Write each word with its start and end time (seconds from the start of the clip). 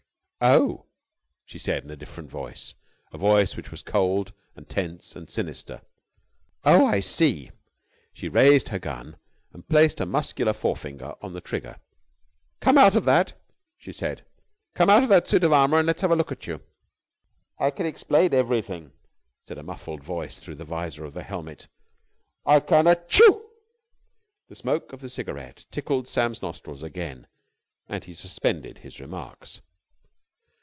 "Oh!" 0.43 0.87
she 1.45 1.59
said 1.59 1.83
in 1.83 1.91
a 1.91 1.95
different 1.95 2.31
voice, 2.31 2.73
a 3.13 3.17
voice 3.19 3.55
which 3.55 3.69
was 3.69 3.83
cold 3.83 4.33
and 4.55 4.67
tense 4.67 5.15
and 5.15 5.29
sinister. 5.29 5.83
"Oh, 6.65 6.83
I 6.83 6.99
see!" 6.99 7.51
She 8.11 8.27
raised 8.27 8.69
her 8.69 8.79
gun, 8.79 9.17
and 9.53 9.69
placed 9.69 10.01
a 10.01 10.05
muscular 10.07 10.53
forefinger 10.53 11.13
on 11.21 11.33
the 11.33 11.41
trigger. 11.41 11.79
"Come 12.59 12.75
out 12.79 12.95
of 12.95 13.05
that!" 13.05 13.33
she 13.77 13.91
said. 13.91 14.25
"Come 14.73 14.89
out 14.89 15.03
of 15.03 15.09
that 15.09 15.27
suit 15.27 15.43
of 15.43 15.53
armour 15.53 15.77
and 15.77 15.85
let's 15.85 16.01
have 16.01 16.09
a 16.09 16.15
look 16.15 16.31
at 16.31 16.47
you!" 16.47 16.59
"I 17.59 17.69
can 17.69 17.85
explain 17.85 18.33
everything," 18.33 18.93
said 19.45 19.59
a 19.59 19.63
muffled 19.63 20.03
voice 20.03 20.39
through 20.39 20.55
the 20.55 20.65
vizor 20.65 21.05
of 21.05 21.13
the 21.13 21.21
helmet. 21.21 21.67
"I 22.47 22.61
can 22.61 22.87
achoo." 22.87 23.47
The 24.47 24.55
smoke 24.55 24.91
of 24.91 25.01
the 25.01 25.09
cigarette 25.11 25.67
tickled 25.69 26.07
Sam's 26.07 26.41
nostrils 26.41 26.81
again, 26.81 27.27
and 27.87 28.05
he 28.05 28.15
suspended 28.15 28.79
his 28.79 28.99
remarks. 28.99 29.61